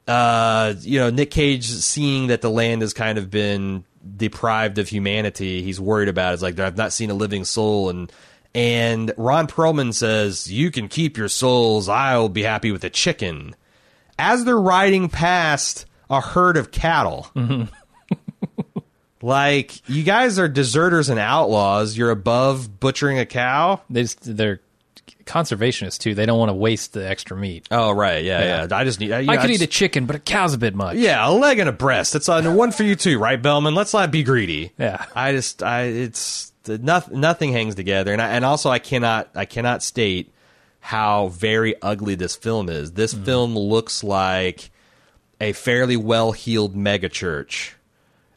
[0.06, 3.86] uh, you know Nick Cage seeing that the land has kind of been
[4.18, 5.62] deprived of humanity.
[5.62, 6.32] He's worried about.
[6.32, 6.34] It.
[6.34, 8.12] It's like I've not seen a living soul, and
[8.54, 11.88] and Ron Perlman says you can keep your souls.
[11.88, 13.56] I'll be happy with a chicken.
[14.20, 17.32] As they're riding past a herd of cattle.
[19.26, 21.98] Like you guys are deserters and outlaws.
[21.98, 23.82] You're above butchering a cow.
[23.90, 24.60] They just, they're
[25.26, 26.16] conservationists too.
[26.16, 27.68] They don't want to waste the extra meat.
[27.72, 28.68] Oh right, yeah, yeah.
[28.70, 28.78] Yeah.
[28.78, 29.12] I just need.
[29.12, 30.98] I, I could eat a chicken, but a cow's a bit much.
[30.98, 32.14] Yeah, a leg and a breast.
[32.14, 33.76] That's uh, one for you too, right, Behmen?
[33.76, 34.72] Let's not be greedy.
[34.78, 35.06] Yeah.
[35.16, 37.20] I just, I, it's nothing.
[37.20, 40.32] Nothing hangs together, and I, and also I cannot, I cannot state
[40.80, 42.92] how very ugly this film is.
[42.92, 44.70] This film looks like
[45.42, 47.72] a fairly well heeled megachurch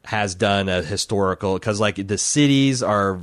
[0.04, 3.20] has done a historical because like the cities are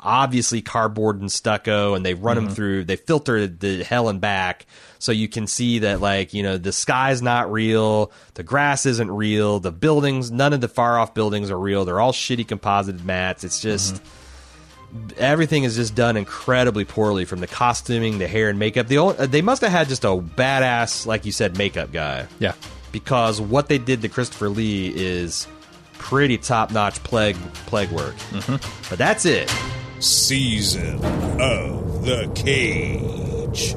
[0.00, 2.54] obviously cardboard and stucco and they run them mm-hmm.
[2.54, 4.66] through they filter the hell and back
[4.98, 9.10] so you can see that like you know the sky's not real the grass isn't
[9.10, 13.04] real the buildings none of the far off buildings are real they're all shitty composited
[13.04, 15.10] mats it's just mm-hmm.
[15.18, 19.16] everything is just done incredibly poorly from the costuming the hair and makeup the only,
[19.18, 22.26] uh, they must have had just a badass like you said makeup guy.
[22.38, 22.54] Yeah.
[22.90, 25.46] because what they did to Christopher Lee is
[25.98, 27.36] pretty top notch plague
[27.66, 28.14] plague work.
[28.30, 28.88] Mm-hmm.
[28.88, 29.52] But that's it.
[30.00, 31.04] Season
[31.40, 33.74] of the Cage.